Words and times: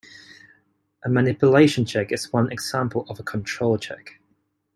A 1.05 1.09
manipulation 1.09 1.85
check 1.85 2.11
is 2.11 2.33
one 2.33 2.51
example 2.51 3.05
of 3.07 3.19
a 3.19 3.23
control 3.23 3.77
check. 3.77 4.19